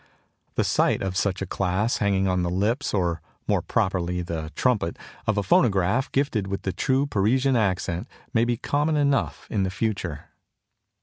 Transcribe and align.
The 0.55 0.63
sight 0.63 1.03
of 1.03 1.15
such 1.15 1.43
a 1.43 1.45
class 1.45 1.97
hanging 1.97 2.27
on 2.27 2.41
the 2.41 2.49
lips 2.49 2.91
or 2.91 3.21
more 3.47 3.61
properly 3.61 4.23
the 4.23 4.51
trumpet 4.55 4.97
of 5.27 5.37
a 5.37 5.43
phonograph 5.43 6.11
gifted 6.11 6.47
with 6.47 6.63
the 6.63 6.73
true 6.73 7.05
Parisian 7.05 7.55
accent 7.55 8.07
may 8.33 8.43
be 8.43 8.57
common 8.57 8.97
enough 8.97 9.45
in 9.51 9.61
the 9.61 9.69
future. 9.69 10.31